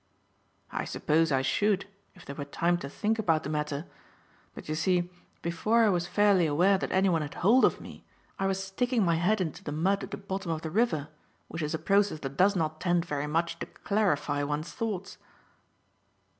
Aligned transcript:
"I 0.71 0.83
suppose 0.85 1.31
I 1.31 1.43
should 1.43 1.85
if 2.15 2.25
there 2.25 2.35
were 2.35 2.43
time 2.45 2.75
to 2.79 2.89
think 2.89 3.19
about 3.19 3.43
the 3.43 3.51
matter; 3.51 3.85
but, 4.55 4.67
you 4.67 4.73
see, 4.73 5.11
before 5.43 5.83
I 5.83 5.89
was 5.89 6.07
fairly 6.07 6.47
aware 6.47 6.79
that 6.79 6.91
anyone 6.91 7.21
had 7.21 7.35
hold 7.35 7.63
of 7.65 7.79
me, 7.79 8.03
I 8.39 8.47
was 8.47 8.63
sticking 8.63 9.05
my 9.05 9.17
head 9.17 9.39
into 9.39 9.63
the 9.63 9.71
mud 9.71 10.03
at 10.03 10.09
the 10.09 10.17
bottom 10.17 10.49
of 10.49 10.63
the 10.63 10.71
river, 10.71 11.09
which 11.49 11.61
is 11.61 11.75
a 11.75 11.77
process 11.77 12.17
that 12.21 12.35
does 12.37 12.55
not 12.55 12.81
tend 12.81 13.05
very 13.05 13.27
much 13.27 13.59
to 13.59 13.67
clarify 13.67 14.41
one's 14.41 14.71
thoughts." 14.71 15.19